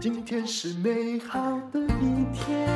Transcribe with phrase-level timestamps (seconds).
[0.00, 1.38] 今天是美好
[1.70, 2.66] 的一天。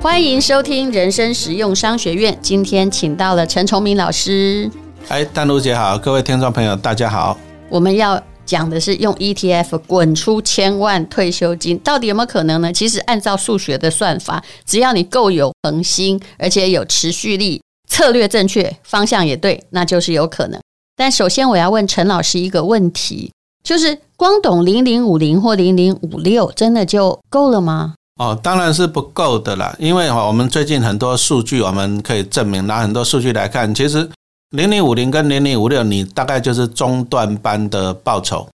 [0.00, 2.36] 欢迎收听人生实用商学院。
[2.42, 4.68] 今天请到了陈崇明老师。
[5.08, 7.38] 哎，丹如姐好，各位听众朋友大家好。
[7.68, 12.72] 我们要讲的是用 ETF 滚出千万退休金，到底有没有可能呢？
[12.72, 20.58] 其实按照数学的算法，只要你够有恒心，而且有持续力，策略正确，方向也对，那就是有可能。
[20.98, 23.32] 但首先我要问陈老师一个问题，
[23.62, 27.94] 就是光懂零零五零或零零五六，真的就够了吗？
[28.16, 34.10] 哦，当然是不够的啦，因为哈，我们最近很多数据，我们可以证明，拿很多数据来看，其实
[34.50, 38.48] 零零五零跟零零五六，你大概就是中段班的报酬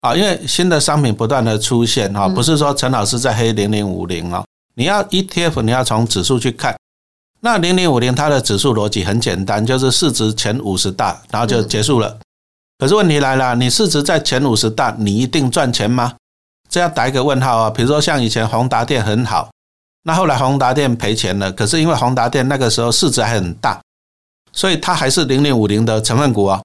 [0.00, 4.42] 啊，因为新的商品不断的出现哈，不是说陈老师在黑零零五零哦，
[4.76, 6.74] 你要 ETF，你要从指数去看，
[7.44, 12.16] 那零零五零它的指数逻辑很简单，就是市值前五十大，然后就结束了。
[12.78, 16.14] 可是问题来了，你市值在前五十大，你一定赚钱吗？
[16.68, 17.70] 这要打一个问号啊！
[17.70, 19.50] 比如说像以前宏达电很好，
[20.04, 23.80] 那后来宏达电赔钱了，可是因为宏达电那个时候市值还很大，
[24.52, 26.62] 所以它还是零零五零的成分股啊。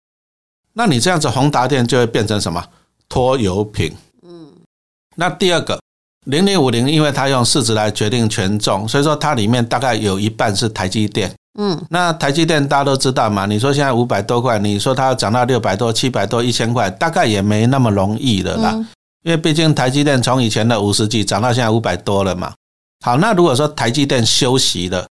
[0.74, 2.64] 那你这样子宏达电就会变成什么
[3.10, 3.96] 拖油瓶？
[4.22, 4.52] 嗯。
[5.16, 5.80] 那第二个
[6.28, 11.34] 零零五零，因为它用市值来决定权重，所以说它里面大概有一半是台积电。
[11.58, 11.82] 嗯。
[11.90, 13.46] 那台积电大家都知道嘛？
[13.46, 18.74] 你说现在五百多块，你说它要涨到六百多、七百多、一千块，大概也没那么容易的啦。
[19.24, 22.54] 因为毕竟台积电从以前的五十几涨到现在五百多了嘛。
[23.06, 25.08] 好，那如果说台积电休息了，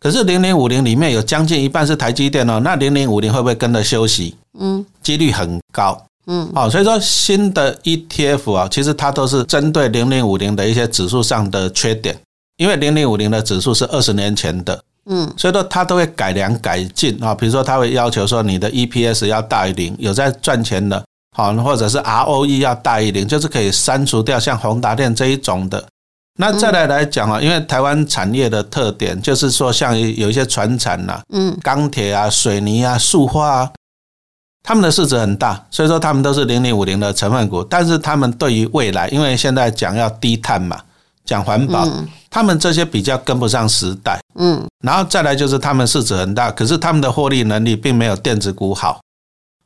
[0.00, 4.34] 可是零零五零里面有将近一半是台积电哦，那零零五零会不会跟着休息？
[4.58, 6.04] 嗯，几率很高。
[6.28, 12.16] 嗯，好，所以说新的 ETF 啊，其实它都是针对零零五零的一些指数上的缺点，
[12.58, 21.02] 因为零零五零的指数是二十年前的，嗯，所以说它都会改良改进啊，比如说它会要求说你的 EPS 要大于零，有在赚钱的。
[21.36, 25.84] 好，或者是 ROE 要大于零，就是可以删除掉像宏达电这一种的。
[26.40, 33.70] 那再来来讲啊，因为台湾产业的特点就是说，像有一些船产呐，嗯，钢铁啊、水泥啊、塑化啊，
[34.68, 37.64] 他们的市值很大，所以说他们都是零零五零的成分股。
[37.64, 40.78] 但是他们对于未来，因为现在讲要低碳嘛，
[41.24, 41.88] 讲环保，
[42.28, 44.62] 他们这些比较跟不上时代，嗯。
[44.84, 49.00] 然后再来就是他们市值很大，可是他们的获利能力并没有电子股好。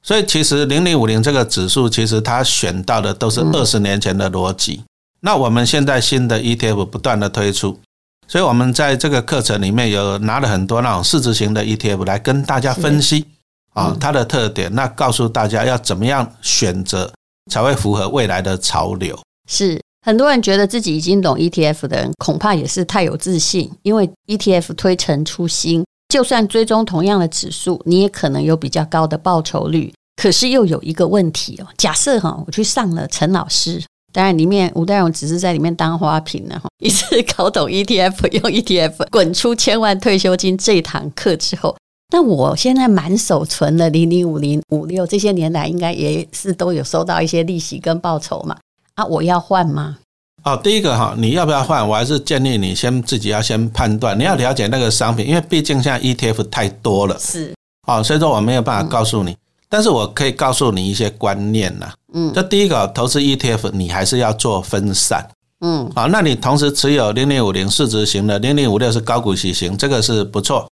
[0.04, 4.84] 所以其实零零五零这个指数，其实它选到的都是二十年前的逻辑。
[5.22, 7.80] 那我们现在新的 ETF 不断的推出，
[8.28, 13.26] 所以我们在这个课程里面有拿了很多那种市值型的 ETF 来跟大家分析
[13.74, 17.12] 啊它的特点，那告诉大家要怎么样选择
[17.50, 19.18] 才会符合未来的潮流。
[19.48, 25.84] 是很多人觉得自己已经懂 ETF 的人，恐怕也是太有自信，因为 ETF 推陈出新。
[26.08, 29.90] 就算追踪同样的指数，你也可能有比较高的报酬率。
[30.14, 36.68] 可是又有一个问题哦，假设哈，我去上了陈老师，当然里面吴淡如只是在里面当花瓶了哈。
[36.84, 41.74] 一次搞懂 ETF，用 ETF 滚出千万退休金这堂课之后，
[42.12, 48.56] 那我现在满手存了零零五零五六，这些年来应该也是都有收到一些利息跟报酬嘛？
[48.94, 49.96] 啊，我要换吗？
[50.44, 51.88] 哦，第一个哈，你要不要换？
[51.88, 57.54] 我还是建议你先自己要先判断，你要了解那个商品，因为毕竟现在 ETF 太多了，是，
[57.86, 59.34] 哦，所以说我没有办法告诉你，
[59.70, 65.26] 但是我可以告诉你一些观念呐，嗯，就第一个，投资 ETF 你还是要做分散，
[65.60, 70.68] 嗯，好，那你同时持有零零五零市值型的，零零五六是高股息型，这个是不错，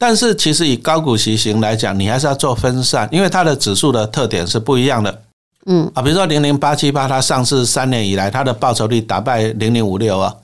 [0.00, 5.22] 但是其实以高股息型来讲，你还是要做分散，因为它的指数的特点是不一样的。
[5.66, 10.34] 嗯啊，比如说零零八七八，它上市三年以来，它的报酬率打败零零五六啊。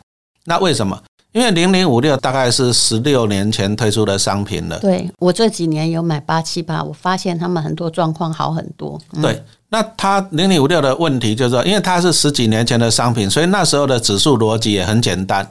[0.44, 1.00] 那为什么？
[1.32, 4.78] 因为零零五六大概是十六年前推出的商品了。
[4.80, 9.00] 对，我这几年有买八七八，我发现他们很多状况好很多。
[9.14, 15.46] 嗯、对，那它零零五六的问题就是说，因为它是十几年前的商品，所以那时候的指数逻辑也很简单，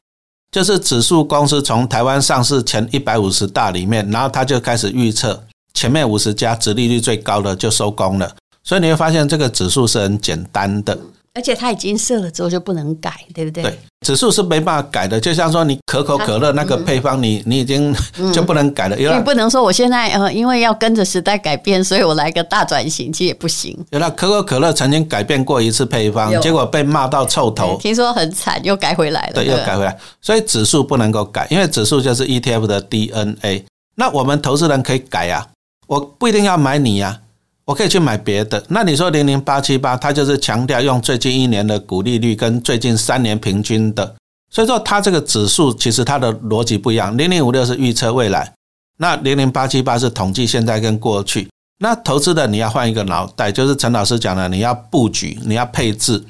[0.55, 5.43] 就是指数公司从台湾上市前一百五十大里面，然后他就开始预测
[5.73, 8.33] 前面五十家殖利率最高的就收工了。
[8.63, 10.97] 所以你会发现这个指数是很简单的，
[11.35, 13.61] 而且它已经设了之后就不能改，对不对？
[13.61, 15.19] 对，指数是没办法改的。
[15.19, 17.93] 就像说你可口可乐那个配方，你你已经
[18.33, 18.97] 就不能改了。
[18.97, 23.77] 因为不能说我现在呃，因为要跟着时代改变，所以我来个大转型，其实也不行。
[23.89, 29.33] 有了可口可乐曾经改变过一次配方，结果被骂到臭头，听说很惨，又改回来了。
[29.33, 29.97] 对，又改回来。
[30.21, 33.65] 所以指数不能够改，因为指数就是 ETF 的 DNA。
[33.97, 35.45] 那我们投资人可以改啊，
[35.87, 37.19] 我不一定要买你呀。
[37.65, 38.63] 我可以去买别的。
[38.69, 44.15] 那你说零零八七八，它就是强调用最近一年的股利率跟最近三年平均的，
[44.51, 47.17] 所以说它这个指数其实它的逻辑不一样。
[47.17, 48.53] 零零五六是预测未来，
[48.97, 51.47] 那零零八七八是统计现在跟过去。
[51.79, 56.23] 那投资的你要换一个脑袋，就是陈老师讲的，你要布局，你要配置，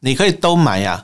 [0.00, 1.02] 你可以都买呀。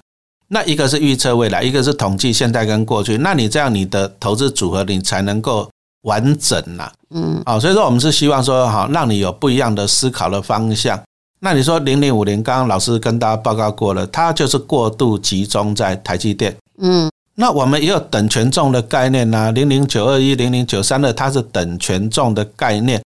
[0.49, 3.19] 那一个是预测未来，一个是统计现在跟过去。
[3.19, 5.69] 那你这样你的投资组合，你才能够
[6.02, 6.90] 完整呐。
[7.14, 11.00] 嗯，好，所以说我们是希望说，哈，让你有不一样的思考的方向。
[11.40, 16.56] 那你说零零五零，刚刚老师跟大家报告过了，它就是过度集中在台积电。
[16.78, 23.02] 嗯，那我们也有等权重的概念呐，零零九二一、零零九三二，它是等权重的概念。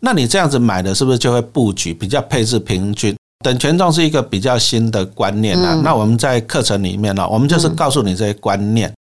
[0.00, 3.16] 那你这样子买的是不是就会布局比较配置平均？
[3.44, 5.80] 等权重是一个比较新的观念啊。
[5.84, 8.92] 那我们在课程里面呢，我们就是告诉你这些观念。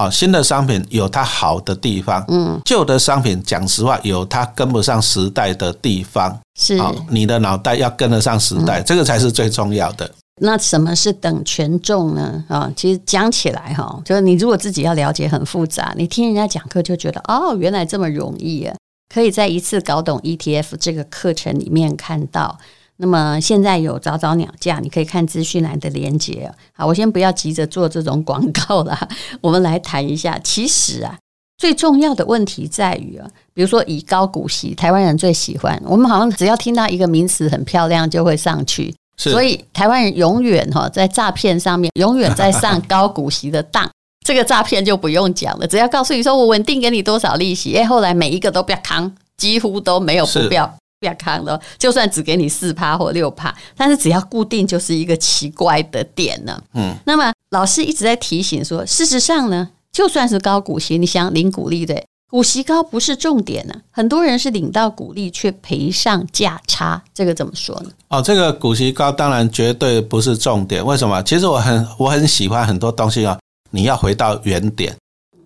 [0.00, 6.34] 好，新的商品有它好的地方，嗯，旧的商品讲实话有它跟不上时代的地方。
[6.58, 6.80] 是，
[7.10, 10.10] 你的脑袋要跟得上时代，这个才是最重要的。
[10.40, 12.42] 那什么是等权重呢？
[12.48, 18.74] 啊，其实讲起来哈，就是你如果自己要了解很复杂，你听人家讲课就觉得哦，原来这么容易啊。
[19.12, 22.58] 可以在一次搞懂 ETF 这个课程里面看到。
[23.02, 26.52] 那么现在有早早鸟价，你可以看资讯栏的连接。
[26.74, 29.08] 好，我先不要急着做这种广告了，
[29.40, 30.38] 我们来谈一下。
[30.44, 31.16] 其实啊，
[31.56, 35.82] 最重要的问题在于啊，比如说以高股息，台湾人最喜欢。
[35.86, 38.94] 我们好像只要听到一个名词很漂亮，就会上去。
[39.16, 43.90] 所以台湾人永远哈在诈骗上面永远在上高股息的当。
[44.26, 50.70] 这个诈骗就不用讲了，只要告诉你说我稳定给你多少利息，哎，后来每一个都不要扛，几乎都没有不要
[51.00, 56.62] 不要看了，就算只给你四趴或六趴，但是只要固定就是一个奇怪的点呢。
[56.74, 63.74] 嗯，那么老师一直在提醒说，事实上呢，就算是高股息，你想领股利的，股息高不是重点呢。
[63.90, 67.90] 很多人是领到股利却赔上价差，这个怎么说呢？
[68.08, 70.84] 哦，这个股息高当然绝对不是重点。
[70.84, 71.22] 为什么？
[71.22, 73.38] 其实我很我很喜欢很多东西啊。
[73.70, 74.94] 你要回到原点，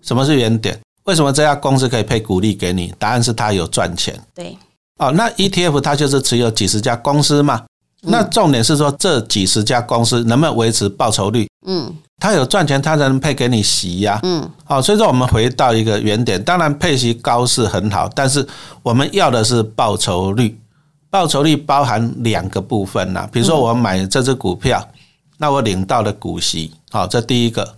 [0.01, 0.77] 什么是原点？
[1.03, 2.91] 为什么这家公司可以配股利给你？
[2.97, 4.19] 答案是它有赚钱。
[4.33, 4.57] 对，
[4.99, 7.63] 哦，那 ETF 它就是持有几十家公司嘛。
[8.07, 11.47] 那重点是说这几十家公司能不能维持报酬率？
[11.65, 14.19] 嗯，它有赚钱，它才能配给你息呀。
[14.23, 18.47] 嗯，好，所以说我们回到一个原点，当然配息高是很好，但是
[18.83, 20.59] 我们要的是报酬率。
[21.09, 24.85] 报酬率包含两个部分呐，比如说我买这只股票，
[25.37, 27.75] 那我领到的股息，好，这第一个。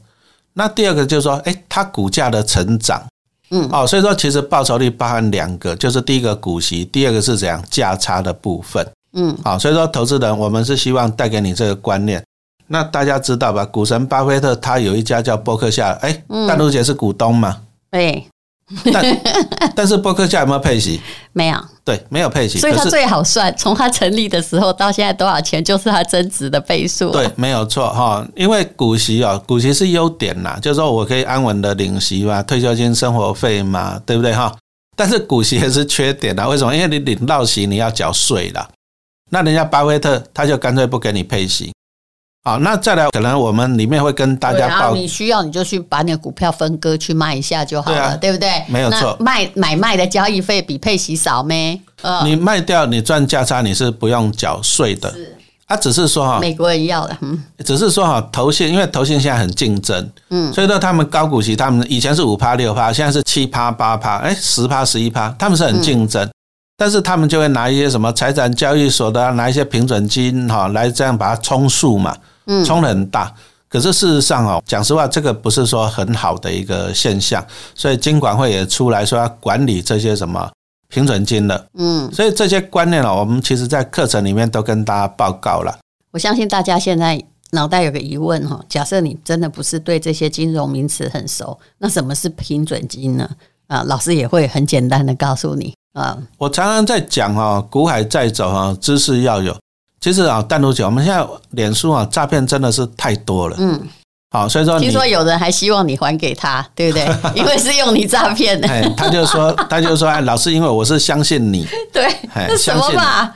[0.54, 3.00] 那第二个就是说，哎，它股价的成长，
[3.50, 12.24] 嗯，哦，所以说其实报酬率包含两个，就是第一个股息，第二个是怎样价差的部分，嗯，好，所以说投资人，我们是希望带给你这个观念。
[12.68, 13.64] 那大家知道吧？
[13.66, 17.62] 股神巴菲特他有一家叫伯克夏，哎，淡如姐是股东嘛？
[17.90, 18.26] 对。
[18.92, 19.22] 但
[19.76, 21.00] 但是伯克夏有没有配息？
[21.32, 23.56] 没有，对，没有配息，所以它最好算。
[23.56, 27.10] 从它成立的时候到现在多少钱，就是它增值的倍数。
[27.12, 28.28] 对，没有错哈。
[28.36, 34.54] 因为股息啊，股息是优点呐，就是说我可以安稳的领息嘛，退休金、生活费嘛，对不对哈？
[34.98, 36.76] 但是股息也是缺点啦，为什么？
[36.76, 38.68] 因为你领到息你要缴税啦，
[39.30, 41.72] 那人家巴菲特他就干脆不给你配息。
[42.48, 48.64] 好，那再来，可能我们里面会跟大家报，你需要你就去把你的股票分割去卖一下就好了，对，不对？
[48.70, 51.78] 没有错，卖买卖的交易费比配息少咩？
[52.04, 55.14] 呃，你卖掉你赚价差，你是不用缴税的。
[55.68, 66.32] 他，啊，只是说哈，美国人要的，嗯，只是说哈，投信因为投信现在很竞争，嗯，所以说他们高股息，他们以前是五趴六趴，现在是七趴八趴，哎，十趴十一趴，他们是很竞争，嗯、
[66.78, 72.16] 但是他们就会拿一些什么财产交易所的，拿一些平准金哈来这样把它充数嘛。
[72.48, 73.34] 嗯，冲得很大，
[73.70, 80.50] 可是事实上哦，讲实话，这个不是说很好的一个现象，所以金管会也出来说要管理这些什么
[80.88, 81.68] 平准金的。
[81.74, 85.78] 嗯，所以这些观念哦，我们其实在课程里面都跟大家报告了。
[86.12, 93.30] 我相信大家现在脑袋有个疑问哈，假设你真的不是对这些金融名词很熟，那什么是平准金呢？
[93.68, 96.18] 啊，老师也会很简单的告诉你啊。
[96.38, 99.54] 我常常在讲哈，股海在走哈，知识要有。
[100.00, 103.56] 其实啊，单独讲，我们现在脸书啊，诈骗真的是太多了。
[103.60, 103.82] 嗯，
[104.30, 107.08] 好，所以说，听说有人还希望你还给他，对不对？
[107.36, 108.68] 因为是用你诈骗的。
[108.68, 111.68] 哎，他就说， 他就说，哎，老师，因为我是相信你。
[111.92, 113.34] 对，哎， 什么嘛？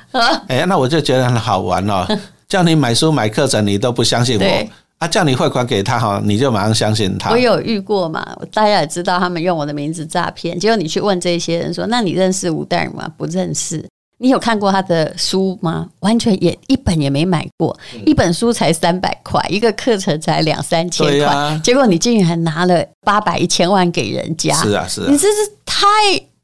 [0.48, 2.06] 哎，那我就觉得很好玩哦。
[2.48, 4.68] 叫你买书买课程，你都不相信我
[5.00, 5.08] 啊？
[5.08, 7.32] 叫你汇款给他哈，你就马上相信他。
[7.32, 8.24] 我有遇过嘛？
[8.54, 10.60] 大家也知道，他们用我的名字诈骗。
[10.60, 13.10] 结果你去问这些人说，那你认识吴淡如吗？
[13.18, 13.84] 不认识。
[14.22, 15.90] 你有看过他的书吗？
[16.02, 17.76] 完全也一本也没买过，
[18.06, 25.84] 一本书才三百块，一个课程才两三千块，啊、结果你竟然还拿了八百一千万给人家，是啊是啊，你这是太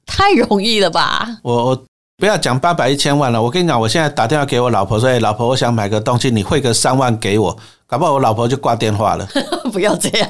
[0.07, 1.37] 太容易了吧？
[1.43, 1.85] 我我
[2.17, 3.39] 不要讲八百一千万了。
[3.39, 7.55] 我跟你讲，我现在打电话给我老婆说：“哎，老婆，我想买个东西，你汇个三万给我。”
[7.87, 9.27] 搞不好我老婆就挂电话了。
[9.71, 10.29] 不要这样，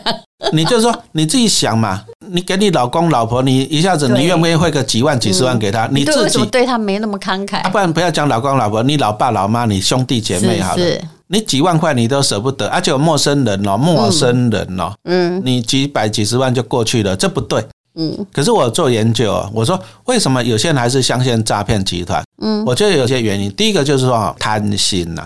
[0.54, 2.04] 你就说你自己想嘛。
[2.30, 5.86] 你给你老公老婆，你一下子你愿不愿意汇个几万几十万给他？
[5.88, 7.62] 嗯、你自己对他没那么慷慨。
[7.62, 10.86] 啊、不然不要讲老公老婆，你老爸老妈，你兄弟姐妹好了，
[11.28, 17.66] 你几万块你都舍不得，而且有陌生人哦，陌生人哦，嗯，你几百几十万就过去了，这不对。
[17.96, 22.22] 嗯，可是我做研究啊，我说为什么有些人还是相信诈骗集团？
[22.42, 23.50] 嗯，我觉得有些原因。
[23.54, 25.24] 第一个就是说贪心呐。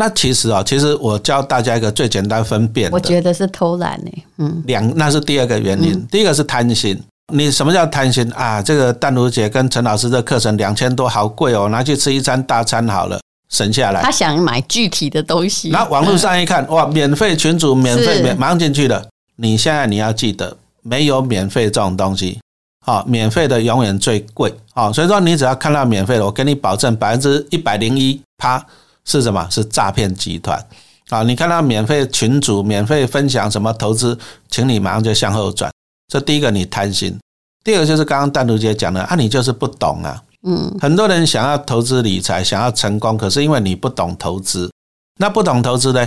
[0.00, 4.10] 那其实啊，其实我教大家一个最简单分辨，我觉得是偷懒呢。
[4.36, 6.96] 嗯，两那是第二个原因，嗯、第一个是贪心。
[7.32, 8.62] 你什么叫贪心啊？
[8.62, 14.00] 这个淡如姐跟陈老师的课程两千多，好贵哦，拿去吃一餐大餐好了，省下来。
[14.00, 19.04] 他想买具体的东西，然后网络上一看，哇，免费群主，免费免，马上进去了。
[19.34, 22.38] 你现在你要记得，没有免费这种东西，
[22.86, 28.64] 好，免费的永远最贵，好，所以说你只要看到免费的，我给你保证百分之一百零一趴。
[29.08, 29.48] 是什么？
[29.50, 30.62] 是诈骗集团
[31.08, 31.22] 啊！
[31.22, 34.16] 你看到免费群主、免费分享什么投资，
[34.50, 35.72] 请你马上就向后转。
[36.12, 37.18] 这第一个你贪心，
[37.64, 40.22] 第二个就是刚刚单独姐讲的啊，你就是不懂啊。
[40.46, 44.70] 嗯，很多人想要投资理财，想要成功，可是因为你不懂投资，
[45.18, 46.06] 那不懂投资呢？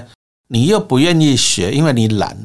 [0.53, 2.37] 你又不愿意学，因为你懒。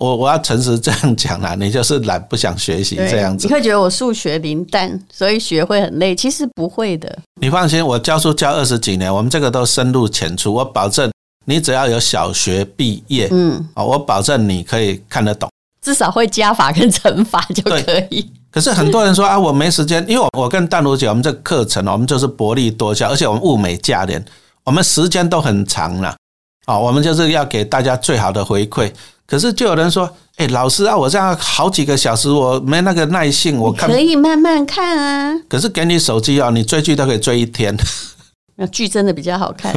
[0.00, 3.46] 我我要诚实这样讲啦， 你就是懒，不想学习这样子。
[3.46, 6.16] 你会觉得我数学零蛋，所以学会很累。
[6.16, 7.16] 其实不会的。
[7.40, 10.52] 你放心，我教书教二十几年，我们这个都深入浅出。
[10.52, 11.12] 我保证，
[11.44, 15.48] 你只要有小学毕业，嗯，我保证你可以看得懂，
[15.80, 18.28] 至少会加法跟乘法就可以。
[18.50, 24.24] 可是很多人说啊，我没时间，因为我我跟淡如姐，我们这个课程，我们就是薄利多销，而且我们物美价廉，
[24.64, 26.16] 我们时间都很长了。
[26.66, 28.90] 哦，我们就是要给大家最好的回馈。
[29.26, 33.58] 可是就有人说：“哎，老师啊，我这样好几个小时，我没那个耐性。
[33.58, 35.34] 我看可以慢慢看啊。
[35.48, 37.74] 可是给你手机啊，你追剧都可以追一天。
[38.56, 39.74] 那剧真的比较好看。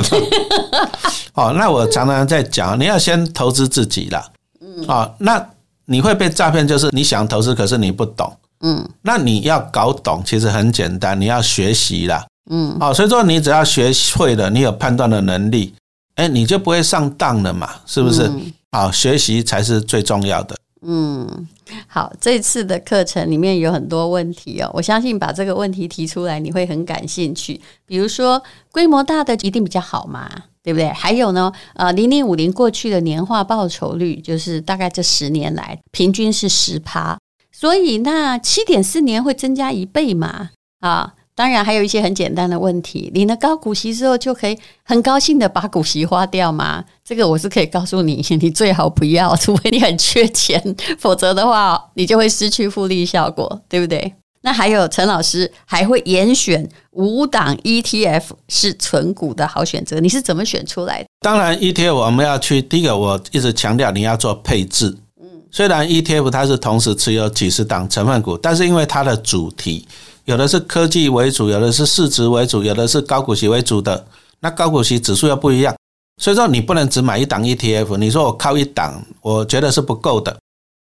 [1.34, 4.26] 哦，那我常常在讲，你要先投资自己啦。
[4.62, 4.86] 嗯。
[4.86, 5.44] 啊，那
[5.86, 8.32] 你会被诈骗，就是你想投资，可是你不懂。
[8.62, 8.88] 嗯。
[9.02, 12.26] 那你要搞懂，其实很简单，你要学习啦。
[12.52, 12.76] 嗯。
[12.82, 15.74] 哦，所以说你只要学会了，你有判断的能力。
[16.18, 17.70] 哎，你就不会上当了嘛？
[17.86, 18.30] 是不是？
[18.72, 20.56] 好，学习才是最重要的。
[20.82, 21.48] 嗯，
[21.88, 27.60] 好，这次的课程里面有很多问题哦，我相信把这个问题提出来，你会很感兴趣。
[27.86, 30.30] 比如说，规模大的一定比较好嘛？
[30.64, 30.90] 对不对？
[30.90, 37.18] 还有呢，呃，零零五零过去的年化报酬率就是大概这十年来平均是十趴，
[37.52, 40.50] 所以那七点四年会增加一倍嘛？
[40.80, 41.14] 啊？
[41.38, 43.12] 当然，还有一些很简单的问题。
[43.14, 46.84] 领了高股息之后，就可以很高兴的把股息花掉吗？
[47.06, 50.60] 这个我是可以告诉你，你最好不要，除非你很缺钱，
[50.98, 54.12] 否则的话，你就会失去复利效果，对不对？
[54.42, 61.08] 那还有陈老师还会严选五档 ETF 是存股的好选择，你是怎么选出来的？
[61.20, 64.98] 当然，ETF 我们要去第一个，我一直强调你要做配置。
[65.22, 69.88] 嗯，虽然 ETF 它是同时持有几十档成分股，但是因为它的主题。
[70.28, 74.06] 有的是科技为主，有的是市值为主，有的是高股息为主的。
[74.42, 75.74] 那高股息指数又不一样，
[76.22, 77.96] 所以说你不能只买一档 ETF。
[77.96, 80.36] 你说我靠一档，我觉得是不够的。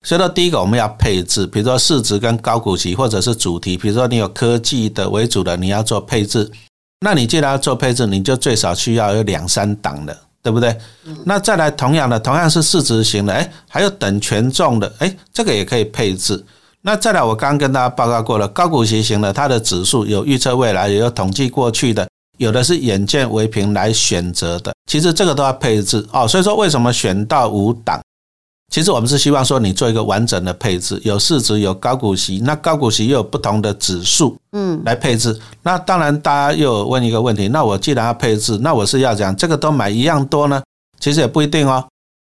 [0.05, 6.51] 所以说，第一个我们要配置，比如说市值跟高股息，或者是主题，比如说你有科技的为主的，你要做配置。
[6.99, 10.77] 那你既然要做配置，你就最少需要有两三档的，对不对？
[11.23, 16.43] 那再来同样的，同样是市值型的，哎，还有等权重的，哎，这个也可以配置。
[16.81, 22.07] 那再来，我刚刚跟大家报告过了，高股息型的，它的指数有预测未来，也有统计过去的，
[22.37, 24.73] 有的是眼见为凭来选择的。
[24.89, 26.25] 其实这个都要配置哦。
[26.25, 27.99] 所以说，为什么选到五档？
[28.71, 35.37] 其实我们是希望说你做一个完整的配置，有市值，有高股息，那高股息又有不同的指数，嗯，来配置。
[35.63, 40.61] 那当然，大家又问一个问题：那我既然要配置，那我是要讲这个都买一样多呢？
[40.99, 41.83] 其实也不一定哦。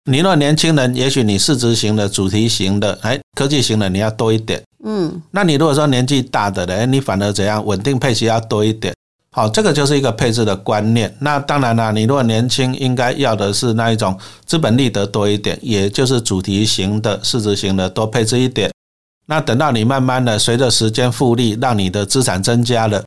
[0.10, 4.60] 你若年轻人，也许你市值型的、主题型的，哎，科技型的你要多一点。
[4.84, 7.64] 嗯，那你如果说年纪大的人，你反而怎样？
[7.64, 8.92] 稳定配息要多一点。
[9.32, 11.16] 好，这个就是一个配置的观念。
[11.20, 18.72] 那当然啦，你如果年轻，应该要的是那一种资本利得多一点，也就是主题型的、市值型的多配置一点。
[19.28, 23.04] 那等到你慢慢的随着时间复利，让你的资产增加了，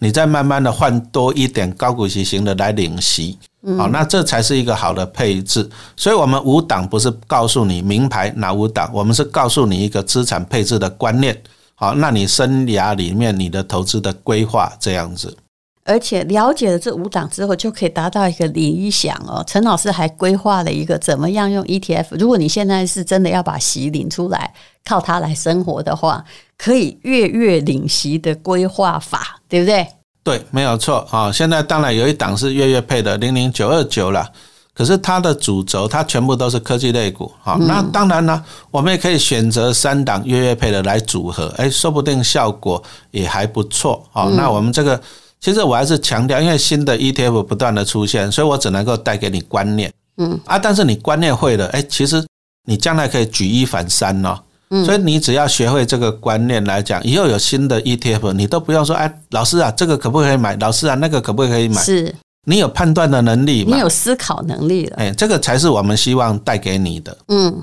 [0.00, 3.38] 你再慢慢的换多一点高股息型的来领息。
[3.78, 5.68] 好，那这才是一个好的配置。
[5.96, 11.40] 所以，我们五档不是告诉你名牌哪五档，我们是告诉你一个资产配置的观念。
[11.76, 15.36] 好，那你生涯里面你的投资的规划这样子。
[15.84, 19.42] 而且了解了这五档之后，就可以达到一个理想哦。
[19.46, 22.06] 陈老师还规划了一个怎么样用 ETF。
[22.18, 24.54] 如果你现在是真的要把息领出来，
[24.84, 26.24] 靠它来生活的话，
[26.56, 29.86] 可以月月领息的规划法，对不对？
[30.24, 31.32] 对，没有错啊。
[31.32, 34.24] 现在当然有一档是月月配的零零九二九了，
[34.72, 37.30] 可是它的主轴它全部都是科技类股。
[37.40, 44.06] 好，那当然呢，我们也可以选择三档月月配的来组合，哎，说不定效果也还不错。
[44.12, 45.00] 好，那我们这个
[45.40, 49.92] 其实我还是强调，因为新的 ETF 不断的出现，所以我只能够带给你观念。
[50.18, 52.24] 嗯啊，但是你观念会了，哎，其实
[52.68, 54.38] 你将来可以举一反三哦。
[54.84, 60.56] 所以你只要学会这个观念来讲，以后有新的 ETF，你都不用说，哎，老师啊，这个可不可以买？
[60.56, 61.82] 老师啊，那个可不可以买？
[61.82, 62.14] 是，
[62.46, 64.96] 你有判断的能力，你有思考能力了。
[64.96, 67.16] 哎，这个才是我们希望带给你的。
[67.28, 67.62] 嗯，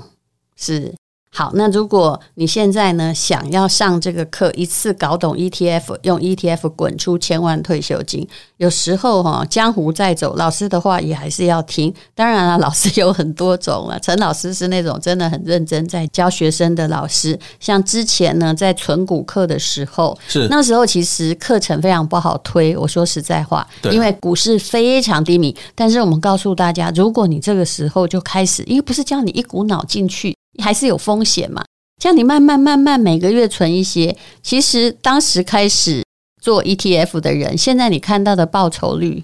[0.56, 0.94] 是。
[1.32, 11.94] 好，那如果你现在呢，想要上这个课，一次搞懂 ETF，用 ETF 滚出千万退休金，有时候哈，江湖在走，老师的话也还是要听。
[12.16, 13.98] 当然了，老师有很多种了。
[14.02, 17.38] 陈老师是那种真的很认真在教学生的老师。
[17.60, 22.76] 像之前呢，在存股课的时候，是那时候其实课程非常不好推。
[22.76, 25.56] 我说实在话，对因为股市非常低迷。
[25.76, 30.36] 但是我们告诉大家，如果你这个时候就开始，因为不是叫你一股脑进去。
[30.58, 31.64] 还是有风险嘛？
[32.02, 36.02] 像你慢慢慢慢每个月存一些，其实当时开始
[36.40, 39.22] 做 ETF 的人，现在你看到的报酬率，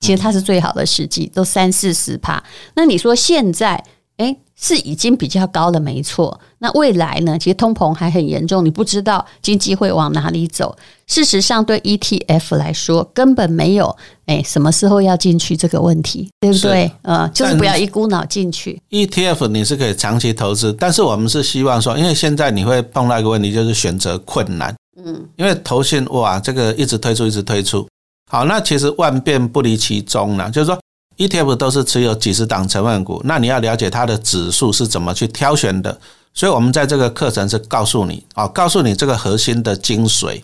[0.00, 2.42] 其实它是最好的时机，都三四十趴。
[2.74, 3.84] 那你说现在，
[4.18, 6.40] 诶是已经比较高了，没错。
[6.58, 7.38] 那未来呢？
[7.38, 10.76] 其实通膨还很严重，你不知道经济会往哪里走。
[11.06, 13.96] 事实上，对 ETF 来说，根本没有
[14.26, 16.90] 诶什么时候要进去这个问题，对不对？
[17.02, 18.82] 呃，就是不要一股脑进去。
[18.90, 24.74] ETF 你是可以长期投资，但是我们是希望说，因为现在你会碰到一个问题，就是选择困难。
[25.00, 27.86] 嗯，因为投信哇，这个一直推出，一直推出。
[28.28, 30.76] 好，那其实万变不离其宗呢，就是说。
[31.18, 36.00] ETF 都是持有几十档成分股，那你要了解它的指数是怎么去挑选的，
[36.32, 40.42] 所以我们在这个课程是告诉你啊，告诉你这个核心的精髓。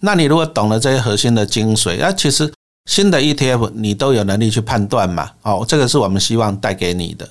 [0.00, 2.52] 那你如果懂了这些核心的精髓，那其实
[2.90, 5.30] 新的 ETF 你都有能力去判断嘛。
[5.42, 7.28] 哦，这个是我们希望带给你的。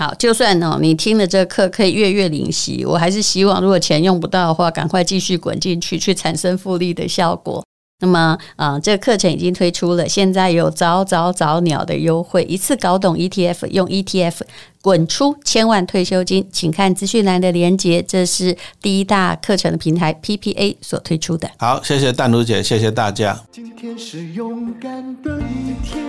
[0.00, 7.64] 好，就算哦，你听了这个课可以月月领息，我还是希望如果钱用不到的话，赶快继续滚进去，去产生复利的效果。
[8.00, 14.42] 那么啊、呃，这个课程已经推出了，现在有早早早鸟的优惠，一次搞懂 ETF，用 ETF
[14.80, 21.50] 滚出千万退休金，请看资讯栏的连接，这是第一大课程的平台 PPA 所推出的。
[21.58, 23.36] 好，谢谢淡如姐，谢谢大家。
[23.50, 26.00] 今天是勇敢的一天，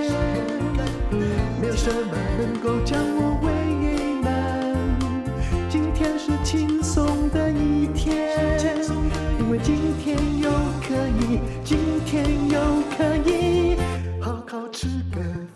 [1.59, 2.79] 没有什么能够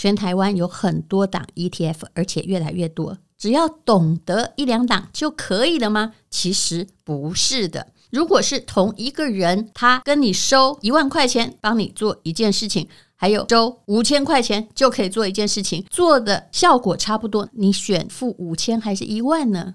[0.00, 3.18] 全台湾有很多档 ETF，而且越来越多。
[3.36, 6.14] 只要懂得一两档就可以了吗？
[6.30, 7.88] 其实不是的。
[8.08, 12.88] 如果是同一个人，他跟你收一万块钱，帮你做一件事情。
[13.14, 19.74] 还有收五千块钱就可以做一件事情，做的效果差不多，你选付五千还是一万呢？